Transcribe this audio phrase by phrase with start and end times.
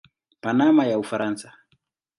[0.43, 1.47] Panama na Ufaransa.